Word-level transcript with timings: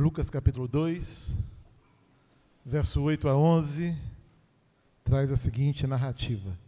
Lucas 0.00 0.30
capítulo 0.30 0.66
2, 0.66 1.30
verso 2.64 3.02
8 3.02 3.28
a 3.28 3.36
11, 3.36 3.94
traz 5.04 5.30
a 5.30 5.36
seguinte 5.36 5.86
narrativa. 5.86 6.58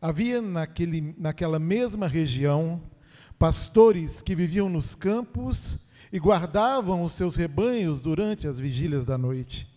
Havia 0.00 0.40
naquele, 0.40 1.14
naquela 1.18 1.58
mesma 1.58 2.08
região 2.08 2.80
pastores 3.38 4.22
que 4.22 4.34
viviam 4.34 4.70
nos 4.70 4.94
campos 4.94 5.78
e 6.10 6.18
guardavam 6.18 7.04
os 7.04 7.12
seus 7.12 7.36
rebanhos 7.36 8.00
durante 8.00 8.48
as 8.48 8.58
vigílias 8.58 9.04
da 9.04 9.18
noite. 9.18 9.68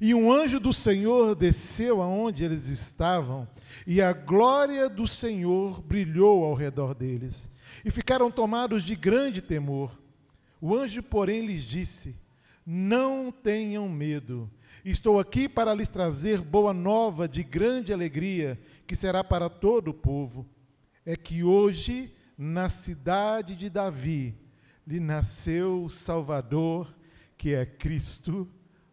E 0.00 0.12
um 0.12 0.32
anjo 0.32 0.58
do 0.58 0.72
Senhor 0.72 1.36
desceu 1.36 2.02
aonde 2.02 2.44
eles 2.44 2.66
estavam, 2.66 3.46
e 3.86 4.02
a 4.02 4.12
glória 4.12 4.88
do 4.88 5.06
Senhor 5.06 5.80
brilhou 5.80 6.44
ao 6.44 6.54
redor 6.54 6.96
deles, 6.96 7.48
e 7.84 7.92
ficaram 7.92 8.28
tomados 8.28 8.82
de 8.82 8.96
grande 8.96 9.40
temor. 9.40 10.00
O 10.60 10.74
anjo, 10.74 11.02
porém, 11.02 11.46
lhes 11.46 11.62
disse: 11.62 12.14
Não 12.66 13.32
tenham 13.32 13.88
medo. 13.88 14.50
Estou 14.84 15.18
aqui 15.18 15.48
para 15.48 15.74
lhes 15.74 15.88
trazer 15.88 16.40
boa 16.40 16.72
nova 16.72 17.28
de 17.28 17.42
grande 17.42 17.92
alegria, 17.92 18.58
que 18.86 18.96
será 18.96 19.22
para 19.22 19.48
todo 19.48 19.88
o 19.88 19.94
povo. 19.94 20.46
É 21.04 21.16
que 21.16 21.42
hoje, 21.42 22.14
na 22.36 22.68
cidade 22.68 23.54
de 23.56 23.68
Davi, 23.68 24.34
lhe 24.86 25.00
nasceu 25.00 25.84
o 25.84 25.90
Salvador, 25.90 26.94
que 27.36 27.54
é 27.54 27.64
Cristo 27.64 28.48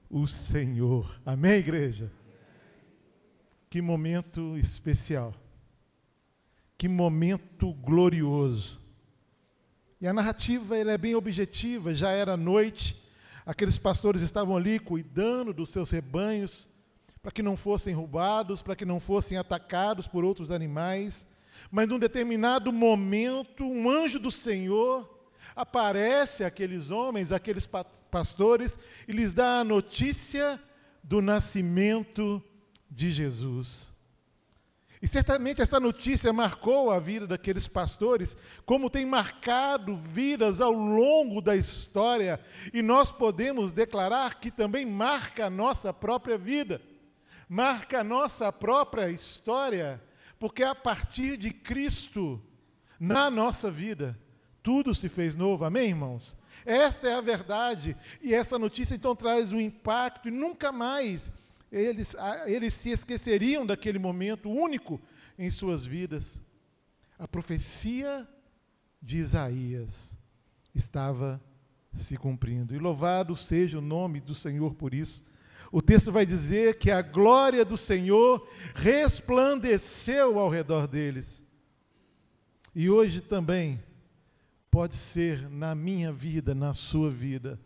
o 0.09 0.27
Senhor. 0.27 1.19
Amém, 1.25 1.53
igreja? 1.59 2.11
Que 3.69 3.81
momento 3.81 4.57
especial. 4.57 5.33
Que 6.77 6.87
momento 6.87 7.73
glorioso. 7.73 8.79
E 9.99 10.07
a 10.07 10.13
narrativa 10.13 10.77
ela 10.77 10.91
é 10.91 10.97
bem 10.97 11.15
objetiva, 11.15 11.93
já 11.95 12.11
era 12.11 12.37
noite, 12.37 13.03
aqueles 13.45 13.79
pastores 13.79 14.21
estavam 14.21 14.55
ali 14.55 14.77
cuidando 14.77 15.51
dos 15.51 15.69
seus 15.69 15.89
rebanhos, 15.89 16.69
para 17.21 17.31
que 17.31 17.41
não 17.41 17.57
fossem 17.57 17.95
roubados, 17.95 18.61
para 18.61 18.75
que 18.75 18.85
não 18.85 18.99
fossem 18.99 19.37
atacados 19.37 20.07
por 20.07 20.23
outros 20.23 20.51
animais. 20.51 21.25
Mas 21.71 21.87
num 21.87 21.97
determinado 21.97 22.71
momento, 22.71 23.65
um 23.65 23.89
anjo 23.89 24.19
do 24.19 24.31
Senhor 24.31 25.17
aparece 25.55 26.43
aqueles 26.43 26.91
homens, 26.91 27.31
aqueles 27.31 27.67
pastores, 28.11 28.77
e 29.07 29.11
lhes 29.11 29.33
dá 29.33 29.61
a 29.61 29.63
notícia 29.63 30.61
do 31.03 31.21
nascimento 31.21 32.41
de 32.89 33.11
Jesus. 33.11 33.91
E 35.07 35.09
certamente 35.09 35.61
essa 35.61 35.79
notícia 35.79 36.33
marcou 36.33 36.91
a 36.91 36.99
vida 36.99 37.25
daqueles 37.25 37.65
pastores, 37.65 38.35
como 38.65 38.89
tem 38.89 39.05
marcado 39.05 39.95
vidas 39.95 40.59
ao 40.59 40.73
longo 40.73 41.39
da 41.39 41.55
história, 41.55 42.41
e 42.73 42.81
nós 42.81 43.09
podemos 43.09 43.71
declarar 43.71 44.37
que 44.37 44.51
também 44.51 44.85
marca 44.85 45.45
a 45.45 45.49
nossa 45.49 45.93
própria 45.93 46.37
vida, 46.37 46.81
marca 47.47 48.01
a 48.01 48.03
nossa 48.03 48.51
própria 48.51 49.09
história, 49.09 50.03
porque 50.37 50.61
a 50.61 50.75
partir 50.75 51.37
de 51.37 51.51
Cristo, 51.51 52.43
na 52.99 53.31
nossa 53.31 53.71
vida, 53.71 54.19
tudo 54.61 54.93
se 54.93 55.07
fez 55.07 55.37
novo, 55.37 55.63
amém, 55.63 55.87
irmãos? 55.87 56.35
Esta 56.65 57.07
é 57.07 57.13
a 57.13 57.21
verdade, 57.21 57.95
e 58.21 58.33
essa 58.33 58.59
notícia 58.59 58.93
então 58.93 59.15
traz 59.15 59.53
um 59.53 59.59
impacto, 59.61 60.27
e 60.27 60.31
nunca 60.31 60.69
mais 60.73 61.31
eles, 61.71 62.15
eles 62.45 62.73
se 62.73 62.89
esqueceriam 62.89 63.65
daquele 63.65 63.99
momento 63.99 64.49
único 64.49 65.01
em 65.37 65.49
suas 65.49 65.85
vidas. 65.85 66.39
A 67.19 67.27
profecia 67.27 68.27
de 69.01 69.17
Isaías 69.17 70.15
estava 70.73 71.41
se 71.93 72.15
cumprindo, 72.15 72.75
e 72.75 72.77
louvado 72.77 73.35
seja 73.35 73.79
o 73.79 73.81
nome 73.81 74.19
do 74.19 74.35
Senhor 74.35 74.75
por 74.75 74.93
isso. 74.93 75.23
O 75.71 75.81
texto 75.81 76.11
vai 76.11 76.25
dizer 76.25 76.77
que 76.77 76.91
a 76.91 77.01
glória 77.01 77.65
do 77.65 77.75
Senhor 77.75 78.47
resplandeceu 78.75 80.39
ao 80.39 80.49
redor 80.49 80.87
deles. 80.87 81.43
E 82.73 82.89
hoje 82.89 83.19
também 83.19 83.83
pode 84.69 84.95
ser 84.95 85.49
na 85.49 85.73
minha 85.73 86.13
vida, 86.13 86.53
na 86.53 86.73
sua 86.73 87.09
vida, 87.09 87.59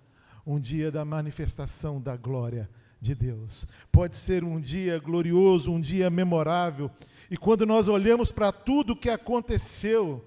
um 0.45 0.59
dia 0.59 0.89
da 0.89 1.03
manifestação 1.03 2.01
da 2.01 2.15
glória 2.15 2.69
de 3.01 3.15
Deus. 3.15 3.65
Pode 3.91 4.15
ser 4.15 4.43
um 4.43 4.59
dia 4.59 4.99
glorioso, 4.99 5.71
um 5.71 5.81
dia 5.81 6.09
memorável. 6.09 6.91
E 7.29 7.35
quando 7.35 7.65
nós 7.65 7.87
olhamos 7.87 8.31
para 8.31 8.51
tudo 8.51 8.93
o 8.93 8.95
que 8.95 9.09
aconteceu 9.09 10.23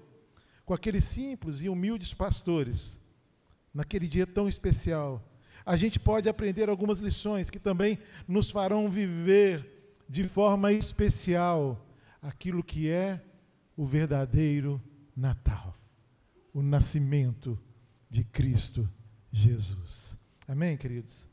com 0.65 0.73
aqueles 0.73 1.05
simples 1.05 1.61
e 1.61 1.69
humildes 1.69 2.13
pastores, 2.13 2.99
naquele 3.73 4.07
dia 4.07 4.27
tão 4.27 4.49
especial, 4.49 5.23
a 5.65 5.77
gente 5.77 5.99
pode 5.99 6.27
aprender 6.27 6.69
algumas 6.69 6.99
lições 6.99 7.49
que 7.49 7.59
também 7.59 7.97
nos 8.27 8.51
farão 8.51 8.89
viver 8.89 9.95
de 10.09 10.27
forma 10.27 10.73
especial 10.73 11.87
aquilo 12.21 12.63
que 12.63 12.89
é 12.89 13.23
o 13.77 13.85
verdadeiro 13.85 14.81
Natal 15.15 15.75
o 16.55 16.61
nascimento 16.61 17.59
de 18.09 18.23
Cristo 18.23 18.89
Jesus. 19.29 20.17
Amém, 20.47 20.77
queridos? 20.77 21.27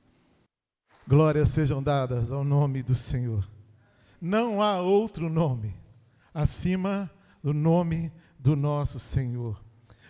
Glórias 1.07 1.49
sejam 1.49 1.83
dadas 1.83 2.31
ao 2.31 2.45
nome 2.45 2.81
do 2.81 2.95
Senhor. 2.95 3.49
Não 4.21 4.63
há 4.63 4.81
outro 4.81 5.29
nome 5.29 5.75
acima 6.33 7.11
do 7.43 7.53
nome 7.53 8.13
do 8.39 8.55
nosso 8.55 9.01
Senhor. 9.01 9.61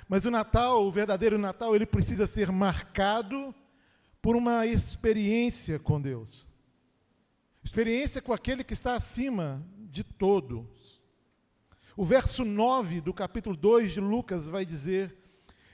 Mas 0.07 0.27
o 0.27 0.31
Natal, 0.31 0.85
o 0.85 0.93
verdadeiro 0.93 1.39
Natal, 1.39 1.75
ele 1.75 1.87
precisa 1.87 2.27
ser 2.27 2.53
marcado 2.53 3.55
por 4.21 4.37
uma 4.37 4.67
experiência 4.67 5.79
com 5.79 5.99
Deus. 5.99 6.47
Experiência 7.65 8.21
com 8.21 8.35
aquele 8.35 8.63
que 8.63 8.75
está 8.75 8.95
acima 8.95 9.67
de 9.79 10.05
todos. 10.05 11.01
O 11.97 12.05
verso 12.05 12.45
9 12.45 13.01
do 13.01 13.15
capítulo 13.15 13.57
2 13.57 13.93
de 13.93 14.01
Lucas 14.01 14.47
vai 14.47 14.67
dizer: 14.67 15.17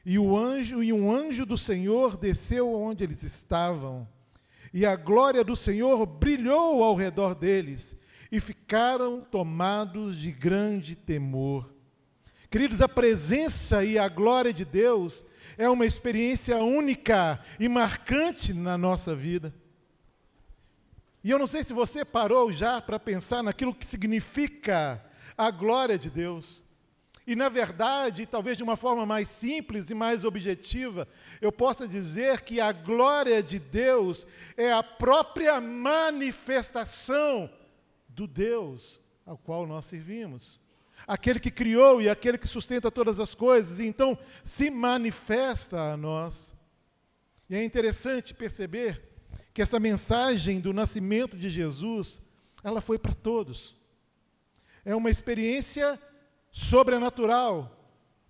E 0.06 0.16
o 0.16 0.36
anjo 0.36 0.80
e 0.80 0.92
um 0.92 1.10
anjo 1.10 1.44
do 1.44 1.58
Senhor 1.58 2.16
desceu 2.16 2.72
onde 2.72 3.02
eles 3.02 3.24
estavam, 3.24 4.06
e 4.72 4.84
a 4.84 4.96
glória 4.96 5.42
do 5.42 5.56
Senhor 5.56 6.04
brilhou 6.06 6.82
ao 6.82 6.94
redor 6.94 7.34
deles, 7.34 7.96
e 8.30 8.40
ficaram 8.40 9.20
tomados 9.20 10.16
de 10.16 10.30
grande 10.30 10.94
temor. 10.94 11.72
Queridos, 12.50 12.80
a 12.80 12.88
presença 12.88 13.84
e 13.84 13.98
a 13.98 14.08
glória 14.08 14.52
de 14.52 14.64
Deus 14.64 15.24
é 15.56 15.68
uma 15.68 15.86
experiência 15.86 16.56
única 16.58 17.40
e 17.58 17.68
marcante 17.68 18.52
na 18.52 18.76
nossa 18.78 19.14
vida. 19.14 19.54
E 21.22 21.30
eu 21.30 21.38
não 21.38 21.46
sei 21.46 21.64
se 21.64 21.72
você 21.72 22.04
parou 22.04 22.52
já 22.52 22.80
para 22.80 22.98
pensar 22.98 23.42
naquilo 23.42 23.74
que 23.74 23.84
significa 23.84 25.04
a 25.36 25.50
glória 25.50 25.98
de 25.98 26.08
Deus. 26.08 26.62
E, 27.28 27.36
na 27.36 27.50
verdade, 27.50 28.24
talvez 28.24 28.56
de 28.56 28.62
uma 28.62 28.74
forma 28.74 29.04
mais 29.04 29.28
simples 29.28 29.90
e 29.90 29.94
mais 29.94 30.24
objetiva, 30.24 31.06
eu 31.42 31.52
possa 31.52 31.86
dizer 31.86 32.40
que 32.40 32.58
a 32.58 32.72
glória 32.72 33.42
de 33.42 33.58
Deus 33.58 34.26
é 34.56 34.72
a 34.72 34.82
própria 34.82 35.60
manifestação 35.60 37.52
do 38.08 38.26
Deus 38.26 38.98
ao 39.26 39.36
qual 39.36 39.66
nós 39.66 39.84
servimos. 39.84 40.58
Aquele 41.06 41.38
que 41.38 41.50
criou 41.50 42.00
e 42.00 42.08
aquele 42.08 42.38
que 42.38 42.48
sustenta 42.48 42.90
todas 42.90 43.20
as 43.20 43.34
coisas, 43.34 43.78
e 43.78 43.84
então 43.84 44.18
se 44.42 44.70
manifesta 44.70 45.92
a 45.92 45.98
nós. 45.98 46.56
E 47.50 47.54
é 47.54 47.62
interessante 47.62 48.32
perceber 48.32 49.02
que 49.52 49.60
essa 49.60 49.78
mensagem 49.78 50.60
do 50.60 50.72
nascimento 50.72 51.36
de 51.36 51.50
Jesus, 51.50 52.22
ela 52.64 52.80
foi 52.80 52.98
para 52.98 53.12
todos 53.12 53.76
é 54.88 54.94
uma 54.94 55.10
experiência 55.10 56.00
sobrenatural, 56.50 57.70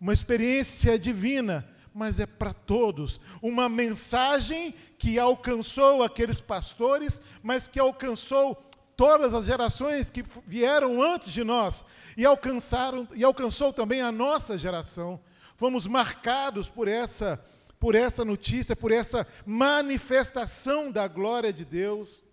uma 0.00 0.12
experiência 0.12 0.98
divina, 0.98 1.68
mas 1.92 2.20
é 2.20 2.26
para 2.26 2.52
todos. 2.52 3.20
Uma 3.42 3.68
mensagem 3.68 4.74
que 4.98 5.18
alcançou 5.18 6.02
aqueles 6.02 6.40
pastores, 6.40 7.20
mas 7.42 7.66
que 7.66 7.80
alcançou 7.80 8.54
todas 8.96 9.34
as 9.34 9.46
gerações 9.46 10.10
que 10.10 10.24
vieram 10.46 11.02
antes 11.02 11.32
de 11.32 11.44
nós 11.44 11.84
e 12.16 12.24
alcançaram 12.24 13.06
e 13.14 13.24
alcançou 13.24 13.72
também 13.72 14.02
a 14.02 14.12
nossa 14.12 14.56
geração. 14.58 15.20
Fomos 15.56 15.86
marcados 15.86 16.68
por 16.68 16.88
essa 16.88 17.44
por 17.80 17.94
essa 17.94 18.24
notícia, 18.24 18.74
por 18.74 18.90
essa 18.90 19.24
manifestação 19.46 20.90
da 20.90 21.06
glória 21.06 21.52
de 21.52 21.64
Deus. 21.64 22.24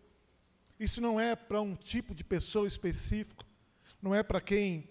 Isso 0.80 1.00
não 1.00 1.20
é 1.20 1.36
para 1.36 1.62
um 1.62 1.76
tipo 1.76 2.16
de 2.16 2.24
pessoa 2.24 2.68
específico 2.68 3.46
não 4.06 4.14
é 4.14 4.22
para 4.22 4.40
quem 4.40 4.88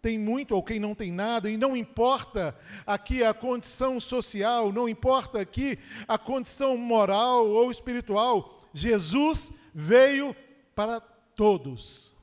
tem 0.00 0.18
muito 0.18 0.54
ou 0.54 0.62
quem 0.62 0.78
não 0.78 0.94
tem 0.94 1.10
nada, 1.10 1.50
e 1.50 1.56
não 1.56 1.76
importa 1.76 2.56
aqui 2.86 3.24
a 3.24 3.34
condição 3.34 3.98
social, 3.98 4.72
não 4.72 4.88
importa 4.88 5.40
aqui 5.40 5.78
a 6.06 6.16
condição 6.16 6.76
moral 6.76 7.48
ou 7.48 7.70
espiritual, 7.70 8.62
Jesus 8.72 9.52
veio 9.74 10.34
para 10.74 11.00
todos. 11.00 12.14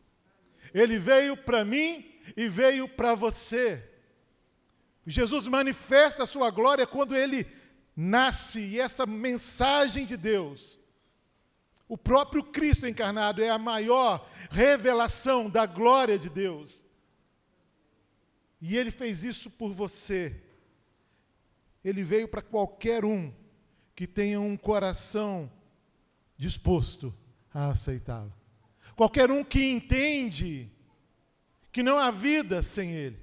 Ele 0.73 0.97
veio 0.97 1.35
para 1.35 1.65
mim 1.65 2.05
e 2.37 2.47
veio 2.47 2.87
para 2.87 3.15
você. 3.15 3.83
Jesus 5.05 5.47
manifesta 5.47 6.23
a 6.23 6.27
sua 6.27 6.49
glória 6.49 6.87
quando 6.87 7.15
ele 7.15 7.45
nasce 7.95 8.59
e 8.59 8.79
essa 8.79 9.05
mensagem 9.05 10.05
de 10.05 10.17
Deus, 10.17 10.79
o 11.87 11.97
próprio 11.97 12.43
Cristo 12.43 12.87
encarnado 12.87 13.43
é 13.43 13.49
a 13.49 13.57
maior 13.57 14.27
revelação 14.49 15.49
da 15.49 15.65
glória 15.65 16.17
de 16.17 16.29
Deus. 16.29 16.83
E 18.65 18.77
ele 18.77 18.92
fez 18.92 19.25
isso 19.25 19.50
por 19.50 19.74
você. 19.74 20.42
Ele 21.83 22.01
veio 22.01 22.30
para 22.30 22.42
qualquer 22.42 23.04
um 23.04 23.30
que 23.94 24.07
tenha 24.07 24.39
um 24.39 24.56
coração 24.56 25.51
disposto 26.38 27.13
a 27.54 27.71
aceitá-lo. 27.71 28.33
Qualquer 28.95 29.30
um 29.30 29.44
que 29.44 29.69
entende 29.69 30.71
que 31.74 31.83
não 31.83 32.00
há 32.00 32.10
vida 32.10 32.63
sem 32.63 32.92
ele. 32.92 33.19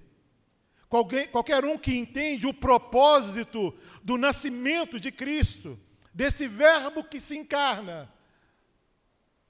Qualquer, 0.91 1.65
um 1.65 1.79
que 1.79 1.97
entende 1.97 2.47
o 2.47 2.53
propósito 2.53 3.75
do 4.03 4.19
nascimento 4.19 5.01
de 5.01 5.11
Cristo, 5.11 5.81
desse 6.13 6.47
Verbo 6.47 7.03
que 7.03 7.19
se 7.19 7.35
encarna. 7.35 8.13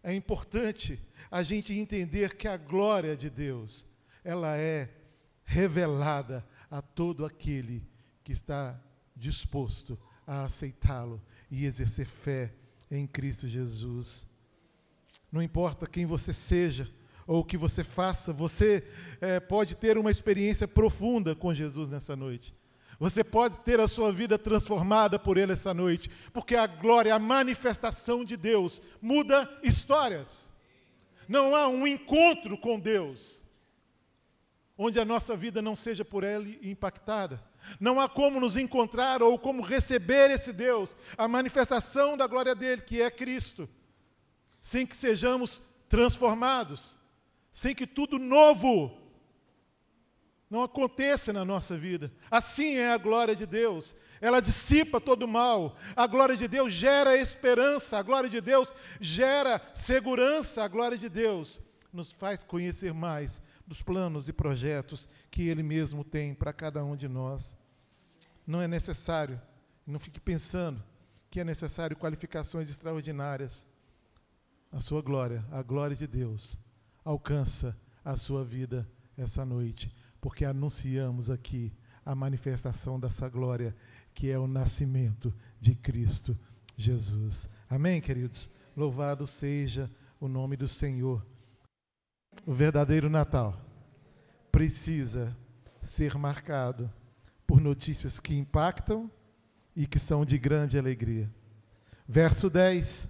É 0.05 0.15
importante 0.15 1.03
a 1.33 1.43
gente 1.43 1.73
entender 1.73 2.37
que 2.37 2.47
a 2.47 2.57
glória 2.57 3.17
de 3.17 3.29
Deus, 3.29 3.85
ela 4.23 4.57
é 4.57 5.00
revelada 5.50 6.47
a 6.70 6.81
todo 6.81 7.25
aquele 7.25 7.85
que 8.23 8.31
está 8.31 8.81
disposto 9.17 9.99
a 10.25 10.44
aceitá-lo 10.44 11.20
e 11.50 11.67
exercer 11.67 12.06
fé 12.06 12.55
em 12.88 13.05
Cristo 13.05 13.49
Jesus. 13.49 14.29
Não 15.31 15.43
importa 15.43 15.88
quem 15.88 16.06
você 16.06 16.32
seja, 16.32 16.88
ou 17.26 17.41
o 17.41 17.44
que 17.44 17.56
você 17.56 17.82
faça, 17.82 18.32
você 18.32 18.85
é, 19.20 19.41
pode 19.41 19.75
ter 19.75 19.99
uma 19.99 20.12
experiência 20.12 20.69
profunda 20.69 21.35
com 21.35 21.53
Jesus 21.53 21.88
nessa 21.88 22.14
noite. 22.14 22.55
Você 23.00 23.25
pode 23.25 23.58
ter 23.58 23.81
a 23.81 23.88
sua 23.88 24.12
vida 24.12 24.38
transformada 24.38 25.19
por 25.19 25.37
Ele 25.37 25.53
essa 25.53 25.75
noite, 25.75 26.08
porque 26.32 26.55
a 26.55 26.69
glória, 26.69 27.12
a 27.12 27.19
manifestação 27.19 28.25
de 28.25 28.37
Deus 28.37 28.81
muda 29.03 29.50
histórias. 29.64 30.49
Não 31.29 31.56
há 31.56 31.67
um 31.67 31.88
encontro 31.88 32.56
com 32.56 32.79
Deus 32.79 33.43
onde 34.82 34.99
a 34.99 35.05
nossa 35.05 35.37
vida 35.37 35.61
não 35.61 35.77
seja 35.77 36.05
por 36.05 36.25
Ele 36.25 36.59
impactada. 36.62 37.43
Não 37.79 38.00
há 38.00 38.09
como 38.09 38.41
nos 38.41 38.56
encontrar 38.56 39.23
ou 39.23 39.38
como 39.38 39.62
receber 39.62 40.31
esse 40.31 40.53
Deus, 40.53 40.97
a 41.19 41.29
manifestação 41.29 42.17
da 42.17 42.27
glória 42.27 42.55
dele, 42.55 42.81
que 42.81 43.03
é 43.03 43.11
Cristo, 43.11 43.69
sem 44.61 44.87
que 44.87 44.97
sejamos 44.97 45.62
transformados 45.88 46.99
sem 47.53 47.75
que 47.75 47.87
tudo 47.87 48.19
novo 48.19 48.97
não 50.49 50.62
aconteça 50.62 51.32
na 51.32 51.44
nossa 51.44 51.77
vida. 51.77 52.12
Assim 52.31 52.77
é 52.77 52.91
a 52.91 52.97
glória 52.97 53.37
de 53.37 53.47
Deus. 53.47 53.94
Ela 54.21 54.41
dissipa 54.41 55.00
todo 55.00 55.25
o 55.25 55.29
mal. 55.29 55.77
A 55.94 56.06
glória 56.06 56.37
de 56.37 56.49
Deus 56.49 56.73
gera 56.73 57.17
esperança. 57.17 57.99
A 57.99 58.03
glória 58.03 58.29
de 58.29 58.41
Deus 58.41 58.75
gera 59.00 59.61
segurança. 59.75 60.65
A 60.65 60.69
glória 60.69 60.99
de 60.99 61.09
Deus 61.09 61.61
nos 61.93 62.11
faz 62.11 62.43
conhecer 62.43 62.93
mais 62.93 63.41
dos 63.70 63.82
planos 63.82 64.28
e 64.28 64.32
projetos 64.32 65.08
que 65.31 65.49
Ele 65.49 65.62
mesmo 65.62 66.02
tem 66.02 66.34
para 66.34 66.52
cada 66.52 66.84
um 66.84 66.96
de 66.96 67.06
nós. 67.06 67.56
Não 68.44 68.61
é 68.61 68.67
necessário, 68.67 69.40
não 69.87 70.00
fique 70.00 70.19
pensando 70.19 70.82
que 71.31 71.38
é 71.38 71.44
necessário 71.44 71.96
qualificações 71.96 72.69
extraordinárias. 72.69 73.69
A 74.72 74.81
sua 74.81 75.00
glória, 75.00 75.46
a 75.52 75.62
glória 75.62 75.94
de 75.94 76.08
Deus 76.08 76.58
alcança 77.05 77.78
a 78.05 78.17
sua 78.17 78.44
vida 78.44 78.90
essa 79.17 79.44
noite, 79.44 79.94
porque 80.20 80.44
anunciamos 80.44 81.31
aqui 81.31 81.72
a 82.05 82.12
manifestação 82.12 82.99
dessa 82.99 83.28
glória, 83.28 83.76
que 84.12 84.32
é 84.32 84.38
o 84.38 84.49
nascimento 84.49 85.32
de 85.61 85.76
Cristo 85.76 86.37
Jesus. 86.76 87.49
Amém, 87.69 88.00
queridos? 88.00 88.50
Louvado 88.76 89.28
seja 89.28 89.88
o 90.19 90.26
nome 90.26 90.56
do 90.56 90.67
Senhor. 90.67 91.25
O 92.47 92.53
verdadeiro 92.53 93.09
Natal 93.09 93.61
precisa 94.50 95.37
ser 95.82 96.17
marcado 96.17 96.93
por 97.47 97.61
notícias 97.61 98.21
que 98.21 98.35
impactam 98.35 99.11
e 99.75 99.87
que 99.87 99.99
são 99.99 100.25
de 100.25 100.38
grande 100.38 100.79
alegria. 100.79 101.31
Verso 102.09 102.50
10: 102.50 103.09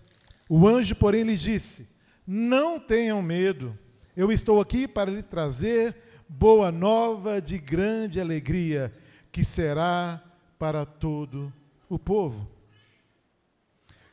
O 0.49 0.67
anjo, 0.67 0.95
porém, 0.95 1.23
lhe 1.23 1.37
disse: 1.37 1.89
não 2.33 2.79
tenham 2.79 3.21
medo, 3.21 3.77
eu 4.17 4.31
estou 4.31 4.61
aqui 4.61 4.87
para 4.87 5.11
lhe 5.11 5.21
trazer 5.21 5.97
boa 6.29 6.71
nova 6.71 7.43
de 7.43 7.59
grande 7.59 8.21
alegria, 8.21 8.95
que 9.33 9.45
será 9.45 10.23
para 10.57 10.87
todo 10.87 11.53
o 11.89 11.99
povo. 11.99 12.49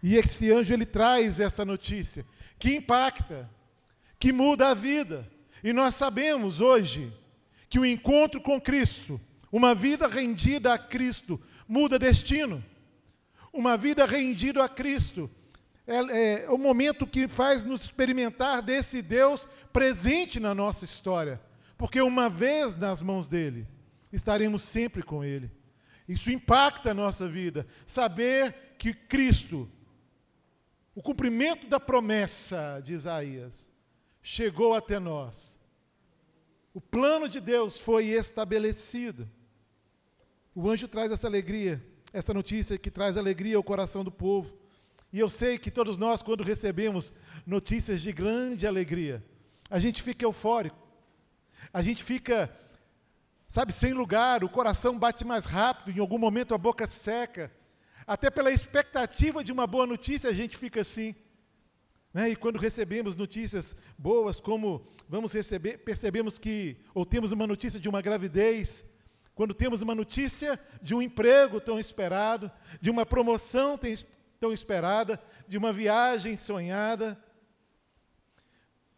E 0.02 0.16
esse 0.16 0.52
anjo 0.52 0.74
ele 0.74 0.86
traz 0.86 1.40
essa 1.40 1.64
notícia 1.64 2.26
que 2.58 2.76
impacta, 2.76 3.48
que 4.20 4.32
muda 4.32 4.70
a 4.70 4.74
vida. 4.74 5.30
E 5.64 5.74
nós 5.74 5.96
sabemos 5.96 6.60
hoje 6.60 7.14
que 7.70 7.80
o 7.80 7.86
encontro 7.86 8.42
com 8.42 8.60
Cristo, 8.60 9.20
uma 9.52 9.76
vida 9.76 10.08
rendida 10.08 10.74
a 10.74 10.78
Cristo, 10.78 11.42
muda 11.68 12.00
destino. 12.00 12.64
Uma 13.52 13.76
vida 13.76 14.06
rendida 14.06 14.64
a 14.64 14.70
Cristo 14.70 15.30
é, 15.88 16.44
é 16.44 16.50
o 16.50 16.58
momento 16.58 17.08
que 17.08 17.28
faz 17.28 17.64
nos 17.64 17.86
experimentar 17.86 18.62
desse 18.62 19.02
Deus 19.02 19.48
presente 19.72 20.40
na 20.40 20.54
nossa 20.54 20.84
história. 20.84 21.42
Porque 21.78 22.02
uma 22.02 22.30
vez 22.30 22.76
nas 22.76 23.02
mãos 23.02 23.28
dele, 23.28 23.66
estaremos 24.12 24.64
sempre 24.64 25.02
com 25.02 25.24
ele. 25.24 25.50
Isso 26.08 26.32
impacta 26.32 26.92
a 26.92 26.94
nossa 26.94 27.28
vida. 27.28 27.66
Saber 27.86 28.76
que 28.78 28.94
Cristo, 28.94 29.70
o 30.94 31.02
cumprimento 31.02 31.68
da 31.68 31.80
promessa 31.80 32.82
de 32.84 32.94
Isaías, 32.94 33.72
chegou 34.30 34.74
até 34.74 35.00
nós. 35.00 35.58
O 36.74 36.82
plano 36.82 37.30
de 37.30 37.40
Deus 37.40 37.80
foi 37.80 38.08
estabelecido. 38.08 39.26
O 40.54 40.70
anjo 40.70 40.86
traz 40.86 41.14
essa 41.14 41.28
alegria, 41.28 41.82
essa 42.12 42.34
notícia 42.34 42.78
que 42.78 42.92
traz 42.92 43.16
alegria 43.16 43.56
ao 43.56 43.64
coração 43.64 44.04
do 44.04 44.12
povo. 44.12 44.54
E 45.14 45.20
eu 45.20 45.30
sei 45.30 45.58
que 45.58 45.72
todos 45.72 45.96
nós, 45.98 46.22
quando 46.22 46.44
recebemos 46.44 47.14
notícias 47.46 48.02
de 48.02 48.12
grande 48.12 48.68
alegria, 48.68 49.24
a 49.70 49.80
gente 49.80 50.04
fica 50.04 50.26
eufórico, 50.26 50.86
a 51.72 51.82
gente 51.82 52.04
fica, 52.04 52.54
sabe, 53.48 53.72
sem 53.72 53.94
lugar, 53.94 54.44
o 54.44 54.50
coração 54.50 55.00
bate 55.00 55.24
mais 55.24 55.46
rápido, 55.46 55.96
em 55.96 56.02
algum 56.02 56.18
momento 56.18 56.54
a 56.54 56.58
boca 56.58 56.86
seca, 56.86 57.50
até 58.06 58.30
pela 58.30 58.52
expectativa 58.52 59.42
de 59.42 59.54
uma 59.54 59.66
boa 59.66 59.88
notícia 59.88 60.30
a 60.30 60.34
gente 60.34 60.58
fica 60.58 60.82
assim. 60.82 61.16
Né? 62.14 62.30
E 62.30 62.36
quando 62.36 62.58
recebemos 62.58 63.16
notícias 63.16 63.76
boas, 63.98 64.40
como 64.40 64.86
vamos 65.08 65.34
receber, 65.34 65.80
percebemos 65.80 66.38
que, 66.38 66.78
ou 66.94 67.06
temos 67.06 67.32
uma 67.32 67.46
notícia 67.46 67.80
de 67.80 67.90
uma 67.90 68.02
gravidez, 68.02 68.84
quando 69.36 69.54
temos 69.54 69.82
uma 69.82 69.94
notícia 69.94 70.60
de 70.82 70.96
um 70.96 71.02
emprego 71.02 71.62
tão 71.62 71.80
esperado, 71.80 72.52
de 72.82 72.90
uma 72.90 73.06
promoção 73.06 73.80
tão 74.40 74.52
esperada, 74.52 75.22
de 75.48 75.58
uma 75.58 75.72
viagem 75.72 76.36
sonhada. 76.36 77.22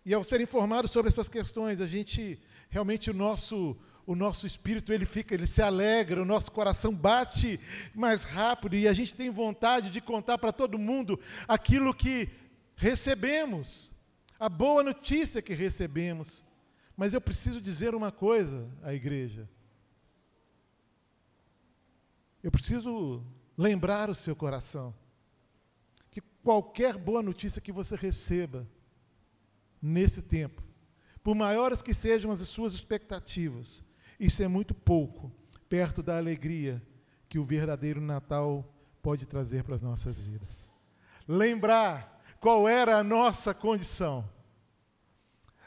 E 0.05 0.13
ao 0.13 0.23
ser 0.23 0.39
informado 0.39 0.87
sobre 0.87 1.11
essas 1.11 1.27
questões, 1.27 1.81
a 1.81 1.87
gente 1.87 2.41
realmente 2.69 3.11
o 3.11 3.13
nosso 3.13 3.77
o 4.07 4.15
nosso 4.15 4.47
espírito 4.47 4.91
ele 4.91 5.05
fica, 5.05 5.35
ele 5.35 5.45
se 5.45 5.61
alegra, 5.61 6.19
o 6.19 6.25
nosso 6.25 6.51
coração 6.51 6.91
bate 6.91 7.59
mais 7.93 8.23
rápido 8.23 8.75
e 8.75 8.87
a 8.87 8.93
gente 8.93 9.13
tem 9.13 9.29
vontade 9.29 9.91
de 9.91 10.01
contar 10.01 10.39
para 10.39 10.51
todo 10.51 10.79
mundo 10.79 11.19
aquilo 11.47 11.93
que 11.93 12.27
recebemos, 12.79 13.91
a 14.39 14.47
boa 14.49 14.81
notícia 14.81 15.41
que 15.41 15.53
recebemos. 15.53 16.43
Mas 16.95 17.13
eu 17.13 17.21
preciso 17.21 17.61
dizer 17.61 17.93
uma 17.93 18.11
coisa 18.11 18.67
à 18.81 18.93
igreja. 18.93 19.47
Eu 22.41 22.51
preciso 22.51 23.23
lembrar 23.57 24.09
o 24.09 24.15
seu 24.15 24.35
coração 24.35 24.93
qualquer 26.43 26.97
boa 26.97 27.21
notícia 27.21 27.61
que 27.61 27.71
você 27.71 27.95
receba 27.95 28.67
nesse 29.81 30.21
tempo, 30.21 30.63
por 31.23 31.35
maiores 31.35 31.81
que 31.81 31.93
sejam 31.93 32.31
as 32.31 32.39
suas 32.39 32.73
expectativas, 32.73 33.83
isso 34.19 34.41
é 34.41 34.47
muito 34.47 34.73
pouco 34.73 35.31
perto 35.69 36.01
da 36.01 36.17
alegria 36.17 36.81
que 37.27 37.37
o 37.37 37.45
verdadeiro 37.45 38.01
Natal 38.01 38.67
pode 39.01 39.25
trazer 39.25 39.63
para 39.63 39.75
as 39.75 39.81
nossas 39.81 40.19
vidas. 40.19 40.67
Lembrar 41.27 42.18
qual 42.39 42.67
era 42.67 42.97
a 42.97 43.03
nossa 43.03 43.53
condição. 43.53 44.29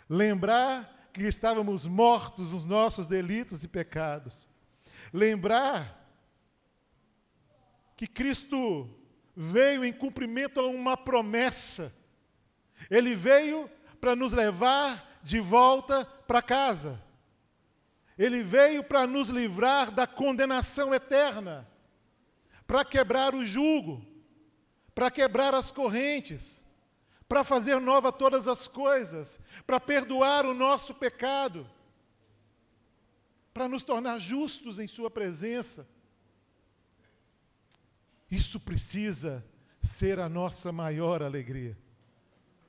Lembrar 0.09 1.11
que 1.13 1.23
estávamos 1.23 1.87
mortos 1.87 2.53
nos 2.53 2.65
nossos 2.65 3.07
delitos 3.07 3.63
e 3.63 3.69
pecados. 3.69 4.49
Lembrar 5.13 6.03
que 7.97 8.07
Cristo 8.07 8.89
veio 9.37 9.85
em 9.85 9.93
cumprimento 9.93 10.61
a 10.61 10.67
uma 10.67 10.97
promessa. 10.97 11.95
Ele 12.91 13.15
veio 13.15 13.71
para 14.01 14.17
nos 14.17 14.33
levar 14.33 15.21
de 15.23 15.39
volta 15.41 16.05
para 16.05 16.43
casa. 16.43 17.01
Ele 18.19 18.43
veio 18.43 18.83
para 18.83 19.07
nos 19.07 19.29
livrar 19.29 19.91
da 19.91 20.07
condenação 20.07 20.93
eterna, 20.93 21.69
para 22.67 22.85
quebrar 22.85 23.35
o 23.35 23.45
jugo, 23.45 24.05
para 24.95 25.11
quebrar 25.11 25.55
as 25.55 25.73
correntes, 25.73 26.62
para 27.33 27.45
fazer 27.45 27.81
nova 27.81 28.13
todas 28.13 28.47
as 28.47 28.69
coisas, 28.69 29.41
para 29.67 29.81
perdoar 29.81 30.45
o 30.45 30.53
nosso 30.53 30.95
pecado, 30.95 31.67
para 33.55 33.67
nos 33.67 33.83
tornar 33.83 34.19
justos 34.19 34.79
em 34.79 34.87
Sua 34.87 35.11
presença. 35.11 35.89
Isso 38.31 38.61
precisa 38.61 39.43
ser 39.81 40.21
a 40.21 40.29
nossa 40.29 40.71
maior 40.73 41.23
alegria. 41.23 41.75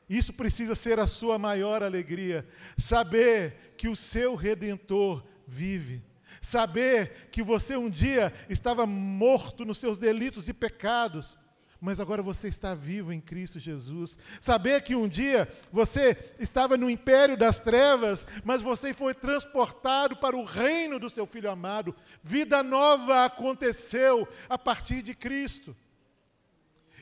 Isso 0.07 0.31
precisa 0.31 0.75
ser 0.75 0.97
a 0.97 1.07
sua 1.07 1.37
maior 1.37 1.83
alegria. 1.83 2.47
Saber 2.77 3.75
que 3.77 3.89
o 3.89 3.97
seu 3.97 4.33
redentor 4.33 5.25
vive. 5.45 6.01
Saber 6.41 7.29
que 7.31 7.43
você 7.43 7.75
um 7.75 7.89
dia 7.89 8.33
estava 8.47 8.85
morto 8.85 9.65
nos 9.65 9.77
seus 9.77 9.97
delitos 9.97 10.47
e 10.47 10.53
pecados, 10.53 11.37
mas 11.83 11.99
agora 11.99 12.23
você 12.23 12.47
está 12.47 12.73
vivo 12.73 13.11
em 13.11 13.19
Cristo 13.19 13.59
Jesus. 13.59 14.17
Saber 14.39 14.83
que 14.83 14.95
um 14.95 15.05
dia 15.05 15.51
você 15.69 16.33
estava 16.39 16.77
no 16.77 16.89
império 16.89 17.35
das 17.35 17.59
trevas, 17.59 18.25
mas 18.41 18.61
você 18.61 18.93
foi 18.93 19.13
transportado 19.13 20.15
para 20.15 20.33
o 20.33 20.45
reino 20.45 20.97
do 20.97 21.09
seu 21.09 21.25
filho 21.25 21.51
amado. 21.51 21.93
Vida 22.23 22.63
nova 22.63 23.25
aconteceu 23.25 24.25
a 24.47 24.57
partir 24.57 25.01
de 25.01 25.13
Cristo. 25.13 25.75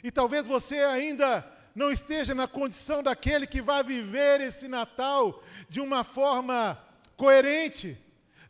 E 0.04 0.10
talvez 0.10 0.48
você 0.48 0.80
ainda 0.80 1.48
não 1.76 1.92
esteja 1.92 2.34
na 2.34 2.48
condição 2.48 3.04
daquele 3.04 3.46
que 3.46 3.62
vai 3.62 3.84
viver 3.84 4.42
esse 4.42 4.68
Natal 4.68 5.44
de 5.70 5.80
uma 5.80 6.04
forma 6.04 6.76
coerente, 7.16 7.96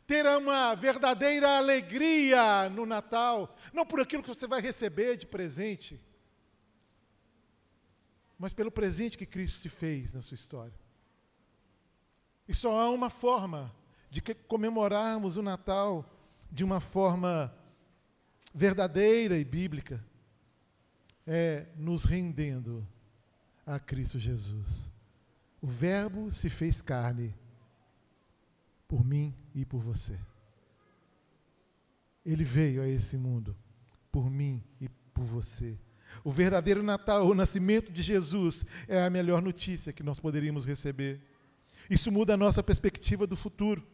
ter 0.08 0.26
uma 0.26 0.76
verdadeira 0.76 1.58
alegria 1.58 2.70
no 2.70 2.86
Natal, 2.86 3.54
não 3.74 3.86
por 3.86 4.00
aquilo 4.00 4.24
que 4.24 4.30
você 4.30 4.48
vai 4.48 4.62
receber 4.62 5.18
de 5.18 5.26
presente, 5.26 6.00
mas 8.42 8.54
pelo 8.54 8.72
presente 8.72 9.20
que 9.20 9.26
Cristo 9.28 9.60
se 9.60 9.70
fez 9.70 10.16
na 10.16 10.22
sua 10.22 10.34
história. 10.34 10.74
E 12.48 12.56
só 12.56 12.80
há 12.80 12.90
uma 12.90 13.12
forma 13.12 13.72
de 14.10 14.20
comemorarmos 14.20 15.38
o 15.38 15.44
Natal 15.44 16.12
de 16.52 16.64
uma 16.64 16.82
forma 16.82 17.56
verdadeira 18.52 19.38
e 19.38 19.46
bíblica, 19.46 20.04
é 21.28 21.68
nos 21.78 22.04
rendendo 22.04 22.86
a 23.64 23.80
Cristo 23.80 24.18
Jesus. 24.18 24.92
O 25.62 25.68
Verbo 25.68 26.32
se 26.32 26.50
fez 26.50 26.82
carne 26.82 27.36
por 28.88 29.06
mim 29.06 29.36
e 29.54 29.64
por 29.64 29.82
você. 29.82 30.20
Ele 32.26 32.44
veio 32.44 32.82
a 32.82 32.88
esse 32.88 33.16
mundo 33.18 33.56
por 34.12 34.32
mim 34.32 34.64
e 34.82 34.90
por 34.90 35.26
você. 35.26 35.78
O 36.24 36.32
verdadeiro 36.32 36.84
Natal, 36.84 37.28
o 37.28 37.34
nascimento 37.34 37.92
de 37.92 38.02
Jesus, 38.02 38.66
é 38.88 39.04
a 39.04 39.10
melhor 39.10 39.42
notícia 39.42 39.94
que 39.94 40.04
nós 40.04 40.20
poderíamos 40.20 40.66
receber. 40.66 41.22
Isso 41.90 42.12
muda 42.12 42.34
a 42.36 42.38
nossa 42.38 42.62
perspectiva 42.64 43.26
do 43.26 43.36
futuro. 43.36 43.86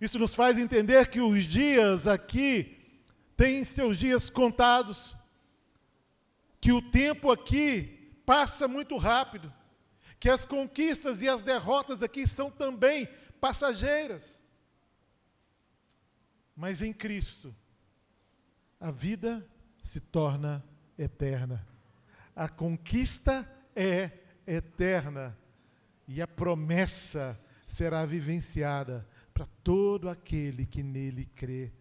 Isso 0.00 0.18
nos 0.18 0.34
faz 0.34 0.58
entender 0.58 1.08
que 1.08 1.20
os 1.20 1.44
dias 1.44 2.06
aqui 2.06 2.78
têm 3.36 3.64
seus 3.64 3.98
dias 3.98 4.30
contados, 4.30 5.16
que 6.60 6.72
o 6.72 6.80
tempo 6.80 7.30
aqui 7.30 8.12
passa 8.24 8.66
muito 8.68 8.96
rápido, 8.96 9.52
que 10.18 10.28
as 10.28 10.46
conquistas 10.46 11.20
e 11.22 11.28
as 11.28 11.42
derrotas 11.42 12.02
aqui 12.02 12.26
são 12.26 12.50
também 12.50 13.08
passageiras. 13.40 14.40
Mas 16.56 16.80
em 16.80 16.92
Cristo, 16.92 17.54
a 18.78 18.90
vida 18.90 19.46
se 19.82 20.00
torna 20.00 20.64
eterna. 21.02 21.66
A 22.34 22.48
conquista 22.48 23.48
é 23.74 24.10
eterna. 24.46 25.36
E 26.06 26.20
a 26.20 26.26
promessa 26.26 27.40
será 27.66 28.04
vivenciada 28.04 29.08
para 29.32 29.46
todo 29.62 30.08
aquele 30.08 30.66
que 30.66 30.82
nele 30.82 31.26
crê. 31.26 31.72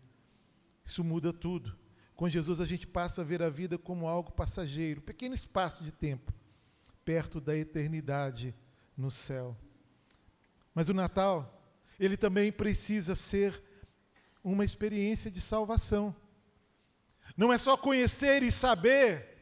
Isso 0.83 1.03
muda 1.03 1.33
tudo. 1.33 1.77
Com 2.15 2.29
Jesus 2.29 2.61
a 2.61 2.65
gente 2.65 2.85
passa 2.85 3.21
a 3.21 3.25
ver 3.25 3.41
a 3.41 3.49
vida 3.49 3.77
como 3.77 4.07
algo 4.07 4.31
passageiro, 4.31 5.01
um 5.01 5.03
pequeno 5.03 5.33
espaço 5.33 5.83
de 5.83 5.91
tempo, 5.91 6.31
perto 7.03 7.41
da 7.41 7.57
eternidade 7.57 8.53
no 8.95 9.09
céu. 9.09 9.57
Mas 10.73 10.87
o 10.87 10.93
Natal, 10.93 11.61
ele 11.99 12.15
também 12.15 12.51
precisa 12.51 13.15
ser 13.15 13.61
uma 14.43 14.63
experiência 14.63 15.31
de 15.31 15.41
salvação. 15.41 16.15
Não 17.41 17.51
é 17.51 17.57
só 17.57 17.75
conhecer 17.75 18.43
e 18.43 18.51
saber 18.51 19.35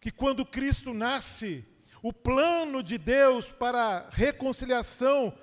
que 0.00 0.10
quando 0.10 0.46
Cristo 0.46 0.94
nasce, 0.94 1.66
o 2.02 2.10
plano 2.10 2.82
de 2.82 2.96
Deus 2.96 3.44
para 3.44 3.78
a 3.78 4.08
reconciliação 4.08 5.38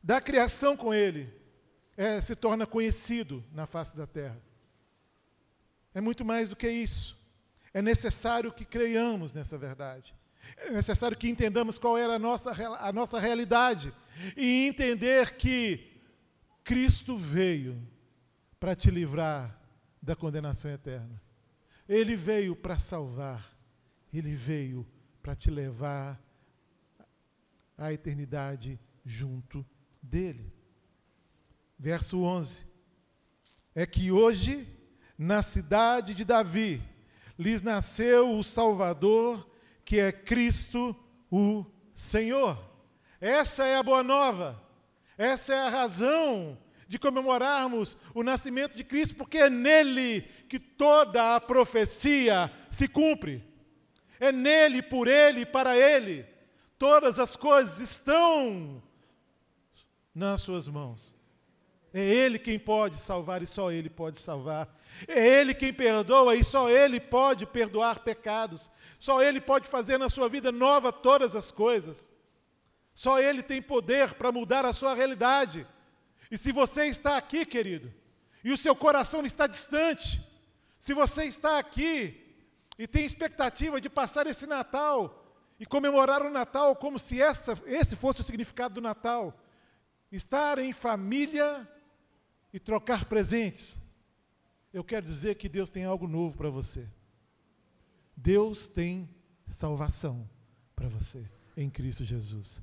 da 0.00 0.20
criação 0.20 0.76
com 0.76 0.94
Ele 0.94 1.28
é, 1.96 2.20
se 2.20 2.36
torna 2.36 2.64
conhecido 2.64 3.44
na 3.52 3.66
face 3.66 3.96
da 3.96 4.06
terra. 4.06 4.40
É 5.92 6.00
muito 6.00 6.24
mais 6.24 6.48
do 6.48 6.54
que 6.54 6.70
isso. 6.70 7.18
É 7.74 7.82
necessário 7.82 8.52
que 8.52 8.64
creiamos 8.64 9.34
nessa 9.34 9.58
verdade. 9.58 10.14
É 10.58 10.70
necessário 10.70 11.18
que 11.18 11.28
entendamos 11.28 11.76
qual 11.76 11.98
era 11.98 12.14
a 12.14 12.18
nossa, 12.20 12.52
a 12.78 12.92
nossa 12.92 13.18
realidade 13.18 13.92
e 14.36 14.64
entender 14.68 15.34
que 15.34 15.90
Cristo 16.62 17.18
veio 17.18 17.84
para 18.60 18.76
te 18.76 18.92
livrar 18.92 19.59
da 20.00 20.16
condenação 20.16 20.70
eterna. 20.70 21.20
Ele 21.88 22.16
veio 22.16 22.54
para 22.54 22.78
salvar. 22.78 23.56
Ele 24.12 24.34
veio 24.34 24.86
para 25.22 25.34
te 25.34 25.50
levar 25.50 26.20
à 27.76 27.92
eternidade 27.92 28.78
junto 29.04 29.64
dele. 30.02 30.52
Verso 31.78 32.20
11. 32.20 32.64
É 33.74 33.86
que 33.86 34.10
hoje 34.10 34.66
na 35.20 35.42
cidade 35.42 36.14
de 36.14 36.24
Davi, 36.24 36.82
lhes 37.38 37.60
nasceu 37.60 38.38
o 38.38 38.42
Salvador, 38.42 39.46
que 39.84 40.00
é 40.00 40.10
Cristo 40.10 40.96
o 41.30 41.62
Senhor. 41.94 42.58
Essa 43.20 43.66
é 43.66 43.76
a 43.76 43.82
boa 43.82 44.02
nova. 44.02 44.58
Essa 45.18 45.52
é 45.52 45.58
a 45.58 45.68
razão 45.68 46.56
de 46.90 46.98
comemorarmos 46.98 47.96
o 48.12 48.24
nascimento 48.24 48.76
de 48.76 48.82
Cristo, 48.82 49.14
porque 49.14 49.38
é 49.38 49.48
nele 49.48 50.22
que 50.48 50.58
toda 50.58 51.36
a 51.36 51.40
profecia 51.40 52.52
se 52.68 52.88
cumpre. 52.88 53.44
É 54.18 54.32
nele, 54.32 54.82
por 54.82 55.06
ele, 55.06 55.46
para 55.46 55.78
ele. 55.78 56.26
Todas 56.76 57.20
as 57.20 57.36
coisas 57.36 57.78
estão 57.78 58.82
nas 60.12 60.40
suas 60.40 60.66
mãos. 60.66 61.14
É 61.94 62.00
Ele 62.00 62.40
quem 62.40 62.58
pode 62.58 62.96
salvar 62.96 63.40
e 63.40 63.46
só 63.46 63.70
Ele 63.70 63.88
pode 63.88 64.18
salvar. 64.18 64.68
É 65.06 65.24
Ele 65.24 65.54
quem 65.54 65.72
perdoa 65.72 66.34
e 66.34 66.42
só 66.42 66.68
Ele 66.68 66.98
pode 66.98 67.46
perdoar 67.46 68.00
pecados. 68.00 68.68
Só 68.98 69.22
Ele 69.22 69.40
pode 69.40 69.68
fazer 69.68 69.96
na 69.96 70.08
sua 70.08 70.28
vida 70.28 70.50
nova 70.50 70.92
todas 70.92 71.36
as 71.36 71.52
coisas. 71.52 72.10
Só 72.92 73.20
Ele 73.20 73.44
tem 73.44 73.62
poder 73.62 74.14
para 74.14 74.32
mudar 74.32 74.64
a 74.64 74.72
sua 74.72 74.92
realidade. 74.92 75.64
E 76.30 76.38
se 76.38 76.52
você 76.52 76.86
está 76.86 77.16
aqui, 77.16 77.44
querido, 77.44 77.92
e 78.44 78.52
o 78.52 78.56
seu 78.56 78.74
coração 78.74 79.24
está 79.26 79.46
distante, 79.46 80.22
se 80.78 80.94
você 80.94 81.24
está 81.24 81.58
aqui 81.58 82.16
e 82.78 82.86
tem 82.86 83.04
expectativa 83.04 83.80
de 83.80 83.90
passar 83.90 84.26
esse 84.26 84.46
Natal 84.46 85.26
e 85.58 85.66
comemorar 85.66 86.22
o 86.22 86.30
Natal 86.30 86.74
como 86.76 86.98
se 86.98 87.20
essa, 87.20 87.60
esse 87.66 87.96
fosse 87.96 88.20
o 88.20 88.24
significado 88.24 88.74
do 88.74 88.80
Natal, 88.80 89.38
estar 90.10 90.58
em 90.58 90.72
família 90.72 91.68
e 92.52 92.58
trocar 92.58 93.04
presentes, 93.04 93.78
eu 94.72 94.84
quero 94.84 95.04
dizer 95.04 95.34
que 95.34 95.48
Deus 95.48 95.68
tem 95.68 95.84
algo 95.84 96.06
novo 96.06 96.36
para 96.36 96.48
você. 96.48 96.88
Deus 98.16 98.68
tem 98.68 99.08
salvação 99.46 100.28
para 100.76 100.88
você 100.88 101.28
em 101.56 101.68
Cristo 101.68 102.04
Jesus. 102.04 102.62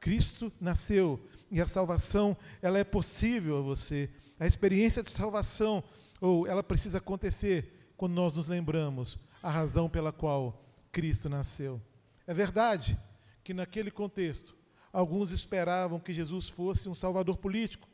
Cristo 0.00 0.52
nasceu 0.60 1.26
e 1.50 1.60
a 1.60 1.66
salvação, 1.66 2.36
ela 2.60 2.78
é 2.78 2.84
possível 2.84 3.58
a 3.58 3.62
você. 3.62 4.10
A 4.38 4.46
experiência 4.46 5.02
de 5.02 5.10
salvação, 5.10 5.82
ou 6.20 6.46
ela 6.46 6.62
precisa 6.62 6.98
acontecer 6.98 7.92
quando 7.96 8.12
nós 8.12 8.32
nos 8.32 8.48
lembramos 8.48 9.18
a 9.42 9.50
razão 9.50 9.88
pela 9.88 10.12
qual 10.12 10.64
Cristo 10.92 11.28
nasceu. 11.28 11.80
É 12.26 12.34
verdade 12.34 12.98
que 13.44 13.54
naquele 13.54 13.90
contexto, 13.90 14.56
alguns 14.92 15.30
esperavam 15.30 16.00
que 16.00 16.12
Jesus 16.12 16.48
fosse 16.48 16.88
um 16.88 16.94
salvador 16.94 17.36
político, 17.36 17.88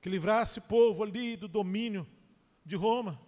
que 0.00 0.08
livrasse 0.08 0.58
o 0.58 0.62
povo 0.62 1.02
ali 1.02 1.36
do 1.36 1.48
domínio 1.48 2.06
de 2.64 2.76
Roma, 2.76 3.20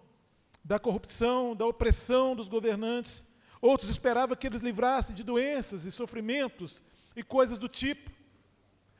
da 0.63 0.79
corrupção, 0.79 1.55
da 1.55 1.65
opressão 1.65 2.35
dos 2.35 2.47
governantes. 2.47 3.23
Outros 3.61 3.89
esperavam 3.89 4.35
que 4.35 4.47
eles 4.47 4.61
livrassem 4.61 5.15
de 5.15 5.23
doenças 5.23 5.85
e 5.85 5.91
sofrimentos 5.91 6.81
e 7.15 7.23
coisas 7.23 7.57
do 7.57 7.67
tipo. 7.67 8.11